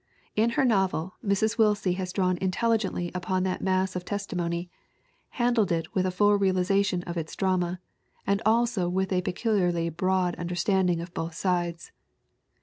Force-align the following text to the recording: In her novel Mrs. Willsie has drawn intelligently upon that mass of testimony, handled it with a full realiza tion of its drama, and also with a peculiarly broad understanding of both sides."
In 0.35 0.49
her 0.57 0.65
novel 0.65 1.13
Mrs. 1.23 1.59
Willsie 1.59 1.93
has 1.93 2.11
drawn 2.11 2.37
intelligently 2.39 3.11
upon 3.13 3.43
that 3.43 3.61
mass 3.61 3.95
of 3.95 4.03
testimony, 4.03 4.67
handled 5.37 5.71
it 5.71 5.93
with 5.93 6.07
a 6.07 6.09
full 6.09 6.39
realiza 6.39 6.83
tion 6.83 7.03
of 7.03 7.17
its 7.17 7.35
drama, 7.35 7.79
and 8.25 8.41
also 8.43 8.89
with 8.89 9.13
a 9.13 9.21
peculiarly 9.21 9.89
broad 9.89 10.35
understanding 10.37 11.01
of 11.01 11.13
both 11.13 11.35
sides." 11.35 11.91